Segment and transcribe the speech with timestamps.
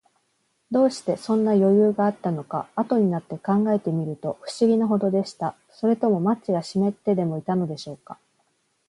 [0.71, 5.55] どうして、そんなよゆうがあったのか、あとになって考えてみると、ふしぎなほどでした。
[5.69, 8.17] それともマッチがしめってでもいたのでしょうか。